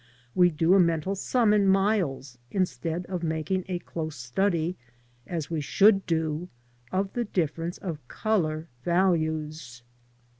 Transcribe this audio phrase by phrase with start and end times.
[0.33, 4.75] We do a mental sum in miles instead of making a close study,
[5.27, 6.49] as we should do,
[6.91, 9.83] of the difference of colour values.